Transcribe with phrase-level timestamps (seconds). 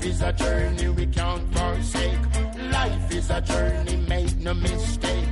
[0.00, 2.24] Life is a journey we can't forsake.
[2.72, 5.28] Life is a journey, make no mistake.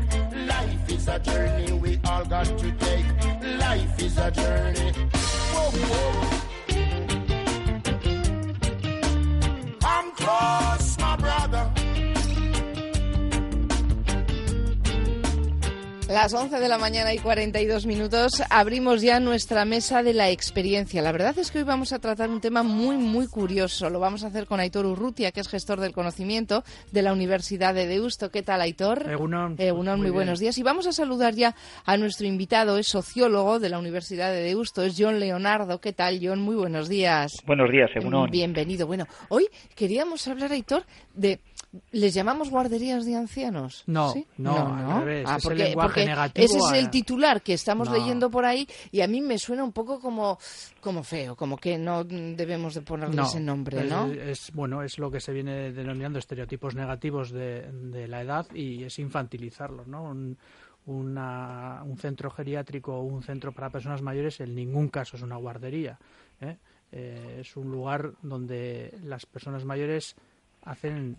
[0.46, 3.06] Life is a journey we all got to take.
[3.58, 4.92] Life is a journey.
[5.52, 6.28] Whoa, whoa.
[9.86, 10.77] I'm close,
[16.20, 21.00] Las 11 de la mañana y 42 minutos abrimos ya nuestra mesa de la experiencia.
[21.00, 23.88] La verdad es que hoy vamos a tratar un tema muy, muy curioso.
[23.88, 27.72] Lo vamos a hacer con Aitor Urrutia, que es gestor del conocimiento de la Universidad
[27.72, 28.32] de Deusto.
[28.32, 29.08] ¿Qué tal, Aitor?
[29.08, 29.54] Egunon.
[29.58, 30.58] Egunon, muy, Muy buenos días.
[30.58, 34.82] Y vamos a saludar ya a nuestro invitado, es sociólogo de la Universidad de Deusto,
[34.82, 35.80] es John Leonardo.
[35.80, 36.40] ¿Qué tal, John?
[36.40, 37.36] Muy buenos días.
[37.46, 38.28] Buenos días, Egunon.
[38.28, 38.88] Bienvenido.
[38.88, 40.82] Bueno, hoy queríamos hablar, Aitor,
[41.14, 41.38] de...
[41.92, 43.82] ¿Les llamamos guarderías de ancianos?
[43.86, 44.26] No, ¿Sí?
[44.38, 47.94] no, al revés, Ah, es el lenguaje negativo ese es el titular que estamos No.
[47.96, 50.38] leyendo por ahí y a mí me suena un poco como,
[50.80, 54.06] como feo, como que no debemos de ponerle No, ese nombre, es, ¿no?
[54.06, 58.84] es- bueno, es lo que se viene denominando estereotipos negativos de, de la edad y
[58.84, 60.04] es infantilizarlos, ¿no?
[60.04, 60.38] Un,
[60.86, 65.36] una- un centro geriátrico o un centro para personas mayores en ningún caso es una
[65.36, 65.98] guardería.
[66.40, 66.56] ¿eh?
[66.92, 70.16] Eh, es un lugar donde las personas mayores
[70.62, 71.18] hacen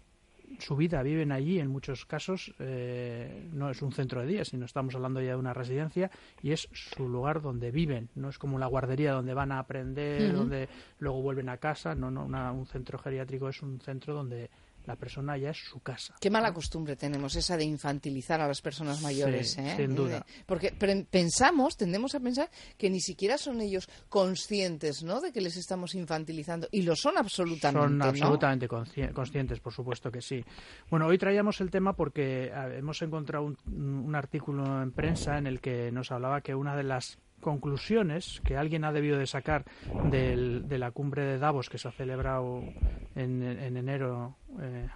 [0.58, 2.53] su vida, viven allí en muchos casos.
[2.59, 6.09] eh, no es un centro de día, sino estamos hablando ya de una residencia
[6.42, 8.09] y es su lugar donde viven.
[8.16, 10.67] No es como la guardería donde van a aprender, donde
[11.00, 11.95] luego vuelven a casa.
[11.95, 14.50] No, no, una- un centro geriátrico es un centro donde
[14.85, 16.16] la persona ya es su casa.
[16.19, 19.73] Qué mala costumbre tenemos esa de infantilizar a las personas mayores, Sí, ¿eh?
[19.77, 20.25] sin duda.
[20.45, 20.71] Porque
[21.11, 25.21] pensamos, tendemos a pensar que ni siquiera son ellos conscientes, ¿no?
[25.21, 28.05] De que les estamos infantilizando y lo son absolutamente, Son ¿no?
[28.05, 30.43] absolutamente consci- conscientes, por supuesto que sí.
[30.89, 35.59] Bueno, hoy traíamos el tema porque hemos encontrado un, un artículo en prensa en el
[35.61, 39.66] que nos hablaba que una de las conclusiones que alguien ha debido de sacar
[40.10, 42.64] del- de la cumbre de Davos que se ha celebrado
[43.16, 44.88] en, en enero, eh,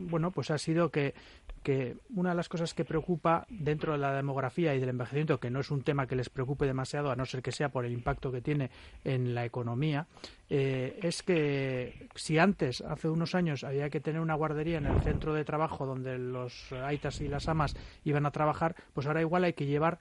[0.00, 1.14] bueno, pues ha sido que,
[1.62, 5.50] que una de las cosas que preocupa dentro de la demografía y del envejecimiento, que
[5.50, 7.92] no es un tema que les preocupe demasiado, a no ser que sea por el
[7.92, 8.70] impacto que tiene
[9.04, 10.06] en la economía,
[10.48, 15.02] eh, es que si antes, hace unos años, había que tener una guardería en el
[15.02, 19.44] centro de trabajo donde los aitas y las amas iban a trabajar, pues ahora igual
[19.44, 19.98] hay que llevar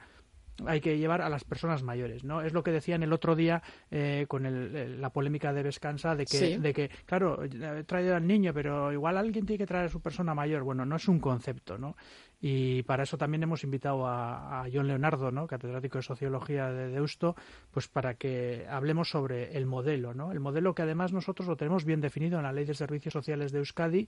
[0.65, 2.41] hay que llevar a las personas mayores, ¿no?
[2.41, 3.61] Es lo que decían el otro día
[3.91, 6.57] eh, con el- el- la polémica de Vescansa de que, Sí.
[6.57, 10.01] de que, claro, he traído al niño, pero igual alguien tiene que traer a su
[10.01, 10.63] persona mayor.
[10.63, 11.95] Bueno, no es un concepto, ¿no?
[12.41, 15.47] Y para eso también hemos invitado a, a John Leonardo, ¿no?
[15.47, 17.35] catedrático de Sociología de Deusto,
[17.71, 20.31] pues para que hablemos sobre el modelo, ¿no?
[20.31, 23.51] El modelo que además nosotros lo tenemos bien definido en la Ley de Servicios Sociales
[23.51, 24.07] de Euskadi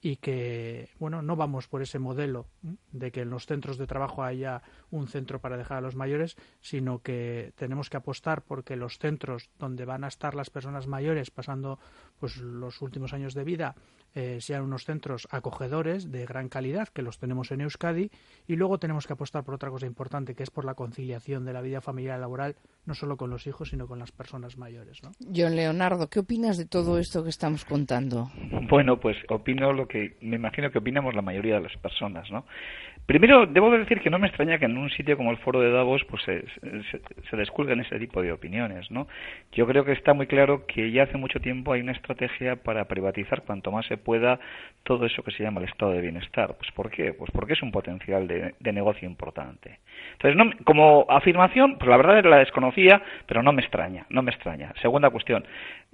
[0.00, 2.46] y que, bueno, no vamos por ese modelo
[2.92, 6.36] de que en los centros de trabajo haya un centro para dejar a los mayores,
[6.60, 11.30] sino que tenemos que apostar porque los centros donde van a estar las personas mayores
[11.30, 11.78] pasando
[12.18, 13.74] pues los últimos años de vida
[14.16, 18.10] eh, sean unos centros acogedores de gran calidad, que los tenemos en Euskadi,
[18.48, 21.52] y luego tenemos que apostar por otra cosa importante, que es por la conciliación de
[21.52, 22.56] la vida familiar y laboral,
[22.86, 25.02] no solo con los hijos, sino con las personas mayores.
[25.02, 25.10] ¿no?
[25.20, 28.30] John Leonardo, ¿qué opinas de todo esto que estamos contando?
[28.70, 32.46] Bueno, pues opino lo que me imagino que opinamos la mayoría de las personas, ¿no?
[33.06, 35.60] Primero, debo de decir que no me extraña que en un sitio como el Foro
[35.60, 36.42] de Davos pues se,
[37.36, 39.06] descuelguen ese tipo de opiniones, ¿no?
[39.52, 42.86] Yo creo que está muy claro que ya hace mucho tiempo hay una estrategia para
[42.86, 44.40] privatizar cuanto más se pueda
[44.82, 46.56] todo eso que se llama el estado de bienestar.
[46.58, 47.12] Pues ¿por qué?
[47.12, 49.78] Pues porque es un potencial de, de negocio importante.
[50.14, 54.06] Entonces, no, como afirmación, pues la verdad es que la desconocía, pero no me extraña,
[54.10, 54.72] no me extraña.
[54.82, 55.44] Segunda cuestión,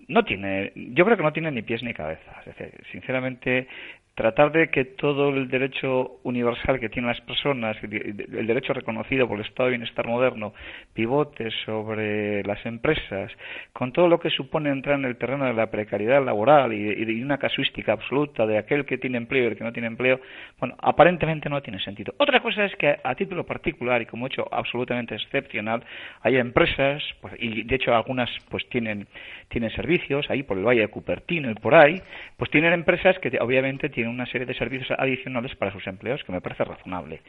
[0.09, 2.41] no tiene, yo creo que no tiene ni pies ni cabeza.
[2.47, 3.69] Es decir, sinceramente,
[4.15, 9.39] tratar de que todo el derecho universal que tienen las personas, el derecho reconocido por
[9.39, 10.53] el estado de bienestar moderno,
[10.93, 13.33] pivote sobre las empresas,
[13.73, 17.39] con todo lo que supone entrar en el terreno de la precariedad laboral y una
[17.39, 20.21] casuística absoluta de aquel que tiene empleo y el que no tiene empleo,
[20.59, 22.15] bueno, aparentemente no tiene sentido.
[22.19, 25.83] Otra cosa es que a título particular y como hecho absolutamente excepcional,
[26.21, 29.07] hay empresas, pues, y de hecho algunas pues tienen,
[29.49, 32.01] tienen servicios, ahí por el Valle de Cupertino y por ahí,
[32.37, 36.25] pues tienen empresas que obviamente tienen tiene una serie de servicios adicionales para sus empleados
[36.25, 37.21] que me parece razonable.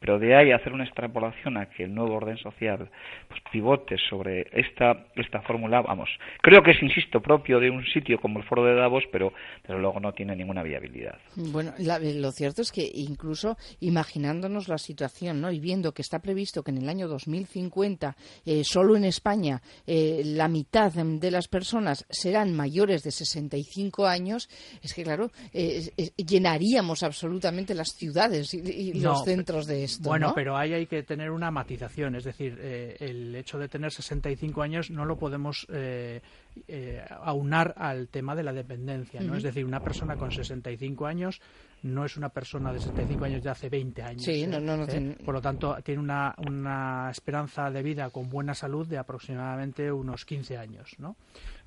[0.00, 2.88] Pero de ahí hacer una extrapolación a que el nuevo orden social
[3.28, 6.08] pues, pivote sobre esta, esta fórmula, vamos,
[6.40, 9.78] creo que es, insisto, propio de un sitio como el Foro de Davos, pero desde
[9.78, 11.18] luego no tiene ninguna viabilidad.
[11.36, 15.52] Bueno, lo cierto es que incluso imaginándonos la situación ¿no?
[15.52, 20.22] y viendo que está previsto que en el año 2050 eh, solo en España eh,
[20.24, 24.48] la mitad de las personas serán mayores de 65 años,
[24.82, 25.90] es que claro, eh,
[26.24, 30.08] llenaríamos absolutamente las ciudades y, los centros de esto.
[30.08, 34.62] Bueno, pero ahí hay que tener una matización, es decir, el hecho de tener 65
[34.62, 35.66] años no lo podemos
[37.20, 39.36] aunar al tema de la dependencia, ¿no?
[39.36, 41.40] Es decir, una persona con 65 años
[41.82, 44.22] no es una persona de 65 años de hace 20 años.
[44.22, 45.16] Sí, no, no, ¿eh?
[45.24, 50.24] Por lo tanto, tiene una, una esperanza de vida con buena salud de aproximadamente unos
[50.24, 51.16] 15 años, ¿no?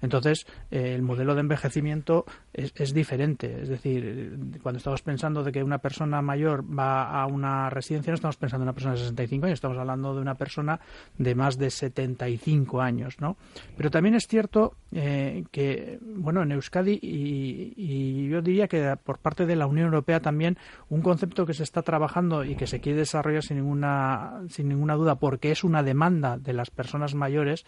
[0.06, 3.62] Entonces, eh, el modelo de envejecimiento es, diferente.
[3.62, 8.16] Es decir, cuando estamos pensando de que una persona mayor va a una residencia, no
[8.16, 10.80] estamos pensando en una persona de 65 años, estamos hablando de una persona
[11.18, 13.38] de más de 75 años, ¿no?
[13.76, 19.18] Pero también es cierto eh, que, bueno, en Euskadi y, y yo diría que por
[19.18, 20.58] parte de la Unión Europea también
[20.90, 24.96] un concepto que se está trabajando y que se quiere desarrollar sin ninguna, sin ninguna
[24.96, 27.66] duda porque es una demanda de las personas mayores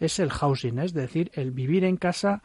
[0.00, 2.42] es el housing, es decir, el vivir en casa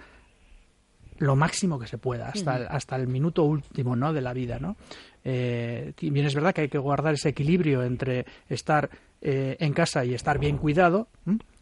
[1.17, 4.11] lo máximo que se pueda, hasta, el, hasta el minuto último ¿no?
[4.11, 4.59] de la vida.
[4.59, 4.75] ¿no?
[5.23, 8.89] Eh, bien es verdad que hay que guardar ese equilibrio entre estar
[9.21, 11.07] eh, en casa y estar bien cuidado,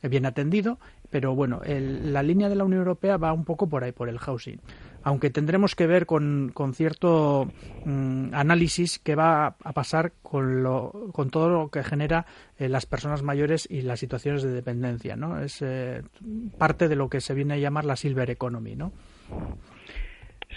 [0.02, 0.80] bien atendido,
[1.12, 4.18] pero bueno, la línea de la Unión Europea va un poco por ahí, por el
[4.18, 4.60] housing
[5.04, 7.52] aunque tendremos que ver con, con cierto
[7.86, 12.26] mm, análisis qué va a pasar con, lo, con todo lo que genera
[12.58, 15.40] eh, las personas mayores y las situaciones de dependencia, ¿no?
[15.40, 16.04] Es eh,
[16.58, 18.92] parte de lo que se viene a llamar la silver economy, ¿no?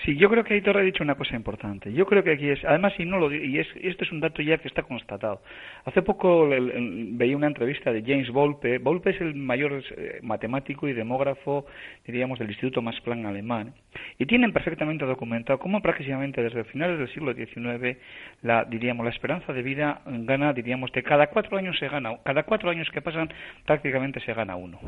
[0.06, 1.92] Sí, yo creo que Aitor ha dicho una cosa importante.
[1.92, 4.40] Yo creo que aquí es, además, y no lo y es, este es un dato
[4.40, 5.42] ya que está constatado.
[5.84, 8.78] Hace poco veía una entrevista de James Volpe.
[8.78, 11.66] Volpe es el mayor eh, matemático y demógrafo,
[12.06, 13.74] diríamos, del Instituto Max Planck alemán,
[14.16, 17.98] y tienen perfectamente documentado cómo prácticamente desde finales del siglo XIX,
[18.42, 22.44] la, diríamos, la esperanza de vida gana, diríamos, de cada cuatro años se gana, cada
[22.44, 23.28] cuatro años que pasan
[23.64, 24.78] prácticamente se gana uno.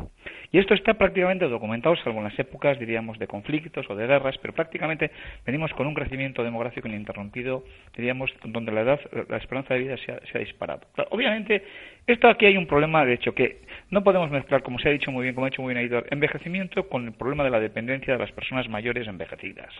[0.52, 4.38] Y esto está prácticamente documentado, salvo en las épocas, diríamos, de conflictos o de guerras,
[4.38, 5.07] pero prácticamente
[5.44, 7.64] venimos con un crecimiento demográfico ininterrumpido,
[7.96, 10.82] diríamos, donde la edad, la esperanza de vida se ha, disparado.
[11.10, 11.62] obviamente,
[12.08, 13.58] esto aquí hay un problema, de hecho, que
[13.90, 16.06] no podemos mezclar, como se ha dicho muy bien, como ha dicho muy bien Aidor,
[16.10, 19.72] envejecimiento con el problema de la dependencia de las personas mayores envejecidas.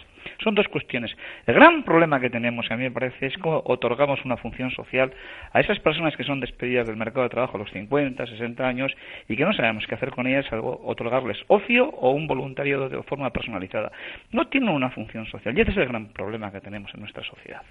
[0.42, 1.14] Son dos cuestiones.
[1.46, 5.12] El gran problema que tenemos, a mí me parece, es cómo otorgamos una función social
[5.52, 8.92] a esas personas que son despedidas del mercado de trabajo a los 50, 60 años
[9.28, 13.02] y que no sabemos qué hacer con ellas, salvo otorgarles ocio o un voluntariado de
[13.04, 13.90] forma personalizada.
[14.32, 15.56] No tienen una función social.
[15.56, 17.62] Y ese es el gran problema que tenemos en nuestra sociedad.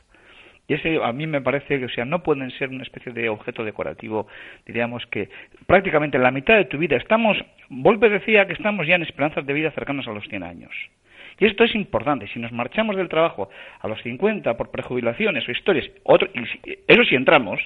[0.67, 3.29] Y ese a mí me parece que, o sea, no pueden ser una especie de
[3.29, 4.27] objeto decorativo,
[4.65, 5.29] diríamos que
[5.65, 7.37] prácticamente en la mitad de tu vida estamos,
[7.69, 10.71] Volpe decía que estamos ya en esperanzas de vida cercanas a los 100 años.
[11.39, 12.27] Y esto es importante.
[12.27, 13.49] Si nos marchamos del trabajo
[13.79, 16.27] a los 50 por prejubilaciones o historias, otro,
[16.87, 17.61] eso sí entramos,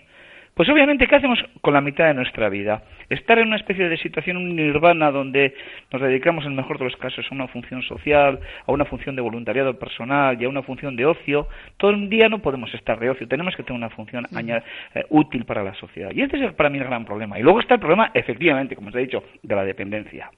[0.53, 2.83] pues obviamente, ¿qué hacemos con la mitad de nuestra vida?
[3.09, 5.55] Estar en una especie de situación nirvana donde
[5.91, 9.15] nos dedicamos, en el mejor de los casos, a una función social, a una función
[9.15, 11.47] de voluntariado personal y a una función de ocio.
[11.77, 15.45] Todo el día no podemos estar de ocio, tenemos que tener una función eh, útil
[15.45, 16.11] para la sociedad.
[16.13, 17.39] Y este es para mí el gran problema.
[17.39, 20.29] Y luego está el problema, efectivamente, como os he dicho, de la dependencia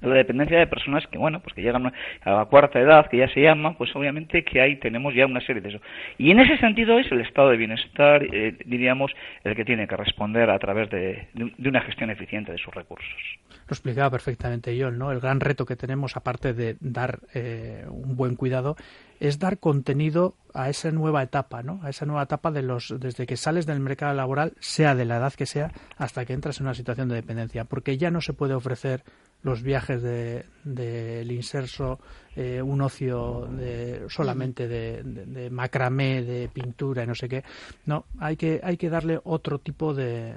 [0.00, 3.18] de la dependencia de personas que, bueno, pues que llegan a la cuarta edad, que
[3.18, 5.80] ya se llama, pues obviamente que ahí tenemos ya una serie de eso.
[6.18, 9.12] Y en ese sentido es el estado de bienestar, eh, diríamos,
[9.44, 11.28] el que tiene que responder a través de,
[11.58, 13.08] una gestión eficiente de sus recursos.
[13.48, 15.12] Lo explicaba perfectamente John, ¿no?
[15.12, 18.76] El gran reto que tenemos, aparte de dar eh, un buen cuidado,
[19.20, 21.80] es dar contenido a esa nueva etapa, ¿no?
[21.82, 25.18] A esa nueva etapa de los desde que sales del mercado laboral, sea de la
[25.18, 28.32] edad que sea, hasta que entras en una situación de dependencia, porque ya no se
[28.32, 29.02] puede ofrecer
[29.42, 31.98] los viajes del de, inserso,
[32.36, 37.44] eh, un ocio de, solamente de, de, macramé, de pintura y no sé qué.
[37.86, 40.36] No, hay que, hay que darle otro tipo de,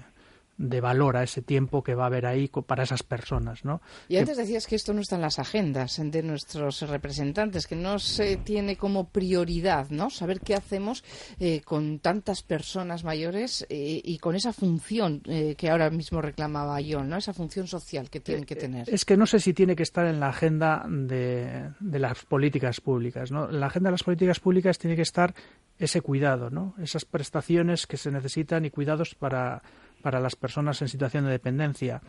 [0.57, 3.81] de valor a ese tiempo que va a haber ahí para esas personas, ¿no?
[4.07, 7.97] Y antes decías que esto no está en las agendas de nuestros representantes, que no
[7.99, 10.09] se tiene como prioridad, ¿no?
[10.09, 11.03] Saber qué hacemos
[11.39, 16.79] eh, con tantas personas mayores eh, y con esa función eh, que ahora mismo reclamaba
[16.81, 17.17] yo, ¿no?
[17.17, 18.89] Esa función social que tienen que tener.
[18.89, 22.79] Es que no sé si tiene que estar en la agenda de, de las políticas
[22.79, 23.49] públicas, ¿no?
[23.49, 25.33] En la agenda de las políticas públicas tiene que estar
[25.79, 26.75] ese cuidado, ¿no?
[26.81, 29.63] Esas prestaciones que se necesitan y cuidados para
[30.03, 32.01] para las personas en situación de dependencia,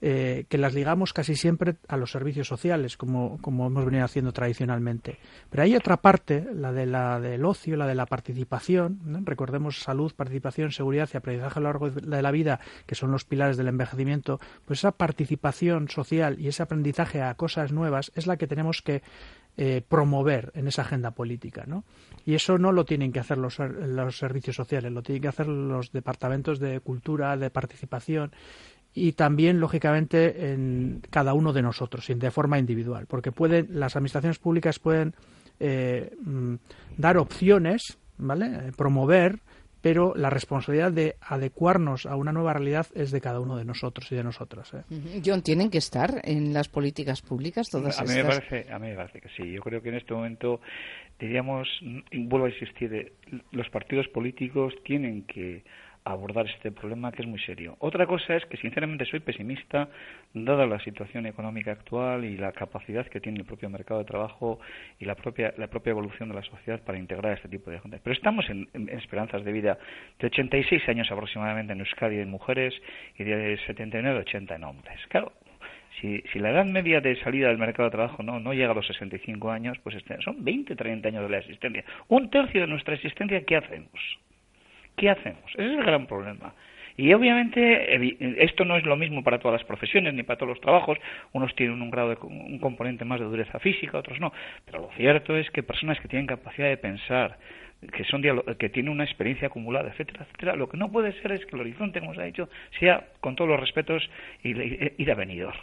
[0.00, 4.32] eh, que las ligamos casi siempre a los servicios sociales, como, como hemos venido haciendo
[4.32, 5.18] tradicionalmente.
[5.50, 10.12] Pero hay otra parte, la, de la del ocio, la de la participación, recordemos salud,
[10.14, 13.66] participación, seguridad y aprendizaje a lo largo de la vida, que son los pilares del
[13.66, 18.82] envejecimiento, pues esa participación social y ese aprendizaje a cosas nuevas es la que tenemos
[18.82, 19.02] que
[19.60, 21.64] eh, promover en esa agenda política.
[21.66, 21.82] ¿no?
[22.24, 23.56] Y eso no lo tienen que hacer los,
[24.16, 28.30] servicios sociales, lo tienen que hacer los departamentos de cultura, de participación
[28.94, 34.38] y también, lógicamente, en cada uno de nosotros, de forma individual, porque pueden, las administraciones
[34.38, 35.16] públicas pueden
[35.58, 36.54] eh, mm,
[36.96, 38.46] dar opciones, ¿vale?
[38.68, 39.40] Eh, promover,
[39.80, 44.10] pero la responsabilidad de adecuarnos a una nueva realidad es de cada uno de nosotros
[44.12, 44.74] y de nosotras.
[44.74, 45.20] ¿eh?
[45.24, 48.16] John, ¿tienen que estar en las políticas públicas todas a estas?
[48.16, 49.52] Mí me parece, a mí me parece que sí.
[49.52, 50.60] Yo creo que en este momento,
[51.18, 51.68] diríamos,
[52.12, 53.12] vuelvo a insistir,
[53.52, 55.62] los partidos políticos tienen que
[56.12, 57.76] abordar este problema que es muy serio.
[57.80, 59.88] Otra cosa es que sinceramente soy pesimista
[60.32, 64.58] dada la situación económica actual y la capacidad que tiene el propio mercado de trabajo
[64.98, 68.00] y la propia la propia evolución de la sociedad para integrar este tipo de gente.
[68.02, 69.78] Pero estamos en, esperanzas de vida
[70.18, 72.74] de 86 años aproximadamente en Euskadi en mujeres
[73.16, 75.00] y de 79 a 80 en hombres.
[75.08, 75.32] Claro,
[76.00, 78.74] si, si, la edad media de salida del mercado de trabajo no, no llega a
[78.74, 81.84] los 65 años, pues este, son 20, 30 años de la existencia.
[82.08, 84.18] Un tercio de nuestra existencia, ¿qué hacemos?
[84.98, 85.44] ¿Qué hacemos?
[85.54, 86.52] Ese es el gran problema.
[86.96, 90.60] Y obviamente esto no es lo mismo para todas las profesiones ni para todos los
[90.60, 90.98] trabajos.
[91.32, 94.32] Unos tienen un grado de, un componente más de dureza física, otros no.
[94.66, 97.38] Pero lo cierto es que personas que tienen capacidad de pensar,
[97.92, 98.22] que son
[98.58, 101.60] que tienen una experiencia acumulada, etcétera, etcétera, lo que no puede ser es que el
[101.60, 102.48] horizonte, como se ha dicho,
[102.80, 104.10] sea con todos los respetos
[104.42, 105.54] ir a venidor.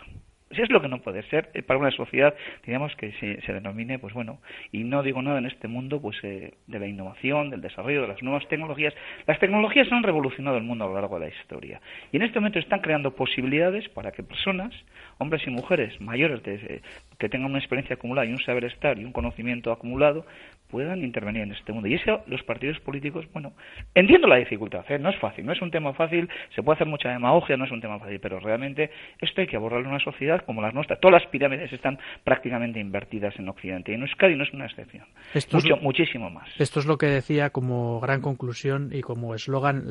[0.55, 2.33] Eso es lo que no puede ser eh, para una sociedad,
[2.65, 4.39] digamos, que se, se, denomine, pues bueno,
[4.71, 8.07] y no digo nada en este mundo, pues eh, de la innovación, del desarrollo de
[8.07, 8.93] las nuevas tecnologías.
[9.27, 11.81] Las tecnologías han revolucionado el mundo a lo largo de la historia
[12.11, 14.73] y en este momento están creando posibilidades para que personas,
[15.17, 16.81] hombres y mujeres mayores de, eh,
[17.17, 20.25] que tengan una experiencia acumulada y un saber estar y un conocimiento acumulado,
[20.69, 21.87] puedan intervenir en este mundo.
[21.87, 23.53] Y eso los partidos políticos, bueno,
[23.93, 24.99] entiendo la dificultad, ¿eh?
[24.99, 27.71] no es fácil, no es un tema fácil, se puede hacer mucha demagogia, no es
[27.71, 28.89] un tema fácil, pero realmente
[29.21, 30.97] esto hay que abordarlo en una sociedad como la nuestra.
[30.97, 35.05] Todas las pirámides están prácticamente invertidas en Occidente y en Euskadi no es una excepción.
[35.33, 36.49] Esto Mucho, muchísimo más.
[36.59, 39.83] Esto es lo que decía como gran conclusión y como eslogan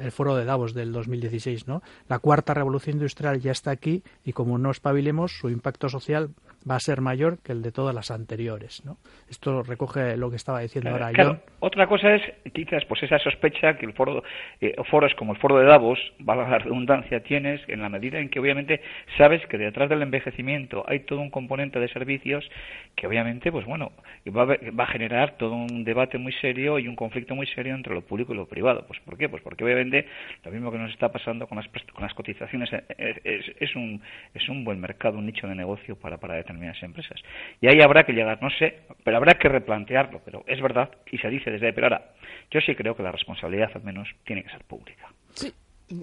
[0.00, 1.82] el foro de Davos del 2016, ¿no?
[2.08, 6.27] La cuarta revolución industrial ya está aquí y como no espabilemos, su impacto social
[6.68, 8.84] va a ser mayor que el de todas las anteriores.
[8.84, 8.96] ¿no?
[9.30, 13.76] Esto recoge lo que estaba diciendo ahora claro, Otra cosa es quizás pues esa sospecha
[13.76, 14.22] que el foro,
[14.60, 18.28] eh, foros como el foro de Davos, valga la redundancia, tienes en la medida en
[18.28, 18.80] que obviamente
[19.16, 22.48] sabes que detrás del envejecimiento hay todo un componente de servicios
[22.96, 23.92] que obviamente pues bueno
[24.28, 27.74] va a, va a generar todo un debate muy serio y un conflicto muy serio
[27.74, 28.84] entre lo público y lo privado.
[28.86, 29.28] Pues ¿por qué?
[29.28, 30.06] Pues porque obviamente
[30.44, 34.00] lo mismo que nos está pasando con las, con las cotizaciones eh, es, es, un
[34.34, 37.20] es un buen mercado, un nicho de negocio para para determinadas empresas.
[37.60, 41.18] Y ahí habrá que llegar, no sé, pero habrá que replantearlo, pero es verdad y
[41.18, 41.72] se dice desde ahí.
[41.72, 42.10] Pero ahora,
[42.50, 45.08] yo sí creo que la responsabilidad al menos tiene que ser pública.
[45.34, 45.52] Sí.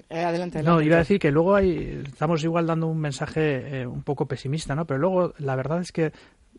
[0.09, 3.85] Eh, adelante, No, iba a decir que luego hay, estamos igual dando un mensaje eh,
[3.85, 4.85] un poco pesimista, ¿no?
[4.85, 6.11] Pero luego la verdad es que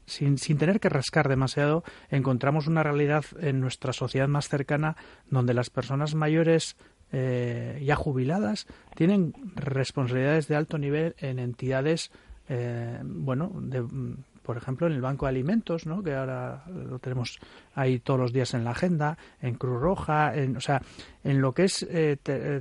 [0.05, 4.97] sin, sin, tener que rascar demasiado, encontramos una realidad en nuestra sociedad más cercana
[5.29, 6.77] donde las personas mayores
[7.13, 12.11] eh, ya jubiladas tienen responsabilidades de alto nivel en entidades
[12.49, 13.85] eh, bueno, de,
[14.43, 16.03] por ejemplo, en el Banco de Alimentos, ¿no?
[16.03, 17.39] que ahora lo tenemos
[17.75, 20.81] ahí todos los días en la agenda, en Cruz Roja, en, o sea,
[21.25, 22.61] en lo que es eh, eh,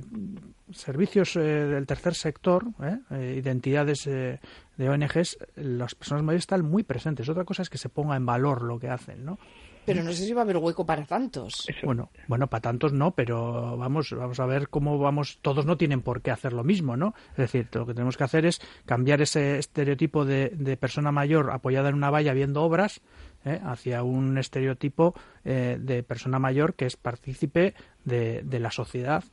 [0.72, 2.64] servicios del tercer sector,
[3.10, 7.28] identidades de ONGs, las personas mayores están muy presentes.
[7.28, 9.38] Otra cosa es que se ponga en valor lo que hacen, ¿no?
[9.86, 11.66] Pero no sé si va a haber hueco para tantos.
[11.84, 15.38] Bueno, bueno, para tantos no, pero vamos, vamos a ver cómo vamos.
[15.40, 17.14] Todos no tienen por qué hacer lo mismo, ¿no?
[17.30, 21.88] Es decir, lo que tenemos que hacer es cambiar ese estereotipo de, persona mayor apoyada
[21.88, 23.00] en una valla viendo obras
[23.44, 23.60] ¿eh?
[23.64, 25.14] hacia un estereotipo
[25.44, 27.74] eh, de persona mayor que es partícipe
[28.04, 29.24] de, la sociedad.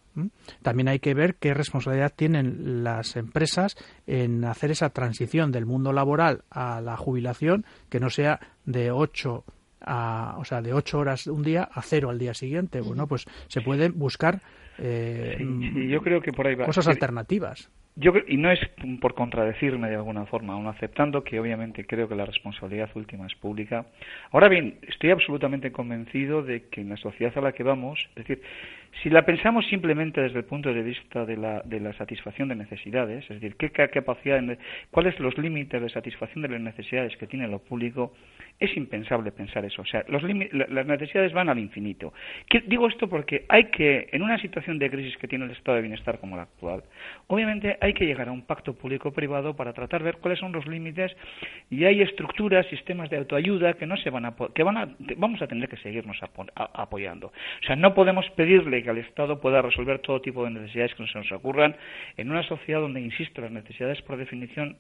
[0.62, 5.94] También hay que ver qué responsabilidad tienen las empresas en hacer esa transición del mundo
[5.94, 8.92] laboral a la jubilación, que no sea de
[9.86, 12.82] ocho o sea, de ocho horas un día a cero al día siguiente.
[12.82, 14.42] Bueno, pues se pueden buscar
[14.80, 15.38] eh,
[15.90, 17.70] yo creo que por ahí cosas alternativas.
[17.96, 18.60] Yo, y no es
[19.02, 23.36] por contradecirme de alguna forma, aún aceptando que obviamente creo que la responsabilidad última es
[23.36, 23.86] pública.
[24.32, 28.16] Ahora bien, estoy absolutamente convencido de que en la sociedad a la que vamos, es
[28.16, 28.42] decir,
[29.02, 32.56] Si la pensamos simplemente desde el punto de vista de la, de la satisfacción de
[32.56, 34.42] necesidades, es decir, qué capacidad,
[34.92, 38.14] cuáles los límites de satisfacción de las necesidades que tiene lo público,
[38.60, 39.82] es impensable pensar eso.
[39.82, 42.14] O sea, los las necesidades van al infinito.
[42.68, 45.82] Digo esto porque hay que, en una situación de crisis que tiene el estado de
[45.82, 46.84] bienestar como la actual,
[47.28, 50.68] obviamente hay que llegar a un pacto público-privado para tratar de ver cuáles son los
[50.68, 51.16] límites
[51.70, 55.42] y hay estructuras, sistemas de autoayuda que no se van a, que van a, vamos
[55.42, 56.20] a tener que seguirnos
[56.56, 57.28] apoyando.
[57.28, 61.08] O sea, no podemos pedirle que el Estado pueda resolver todo tipo de necesidades que
[61.08, 61.76] se nos ocurran
[62.18, 64.78] en una sociedad donde, insisto, las necesidades por definición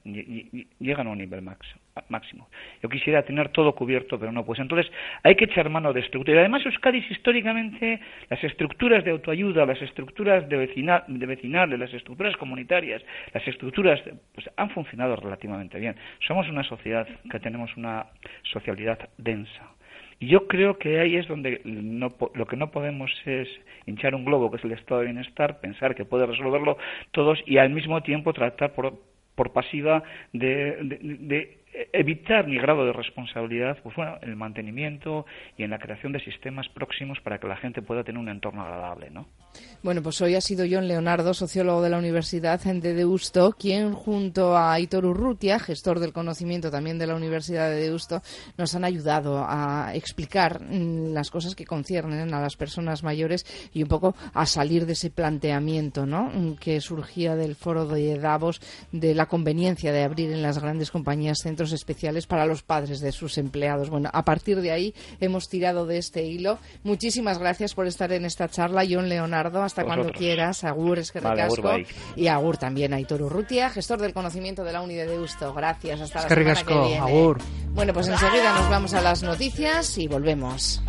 [0.79, 2.47] llegan a un nivel máximo.
[2.81, 4.59] Yo quisiera tener todo cubierto, pero no pues.
[4.59, 4.91] Entonces,
[5.23, 6.35] hay que echar mano de estructuras.
[6.35, 11.93] Y además, Euskadi históricamente, las estructuras de autoayuda, las estructuras de, vecina, de vecinales, las
[11.93, 13.01] estructuras comunitarias,
[13.33, 14.01] las estructuras,
[14.33, 15.95] pues han funcionado relativamente bien.
[16.27, 18.07] Somos una sociedad que tenemos una
[18.43, 19.73] socialidad densa
[20.19, 23.47] y yo creo que ahí es donde lo que no podemos es
[23.85, 26.77] hinchar un globo, que es el estado de bienestar, pensar que puede resolverlo
[27.11, 28.99] todos y al mismo tiempo tratar por,
[29.35, 35.25] por pasiva de evitar mi grado de responsabilidad, pues bueno, en el mantenimiento
[35.57, 38.63] y en la creación de sistemas próximos para que la gente pueda tener un entorno
[38.63, 39.27] agradable, ¿no?
[39.81, 44.55] Bueno, pues hoy ha sido John Leonardo, sociólogo de la Universidad de Deusto, quien junto
[44.55, 48.21] a Aitor Urrutia, gestor del conocimiento también de la Universidad de Deusto,
[48.57, 53.83] nos han ayudado a explicar mm, las cosas que conciernen a las personas mayores y
[53.83, 56.31] un poco a salir de ese planteamiento, ¿no?
[56.33, 58.61] Mm, que surgía del foro de Davos
[58.91, 63.11] de la conveniencia de abrir en las grandes compañías centros especiales para los padres de
[63.11, 63.89] sus empleados.
[63.89, 66.59] Bueno, a partir de ahí hemos tirado de este hilo.
[66.83, 69.63] Muchísimas gracias por estar en esta charla, John Leonardo.
[69.63, 70.63] Hasta cuando quieras.
[70.63, 71.71] Agur, es que recasco.
[72.15, 75.53] y Agur también, Aitor Urrutia, gestor del conocimiento de la Unidad de Deusto.
[75.53, 76.01] Gracias.
[76.01, 76.99] Hasta la semana que viene.
[76.99, 77.37] Agur.
[77.69, 80.81] Bueno, pues enseguida nos vamos a las noticias y volvemos.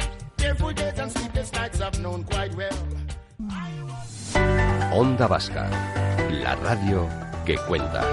[4.92, 5.68] Onda Vasca,
[6.30, 7.08] la radio
[7.44, 8.04] que cuenta.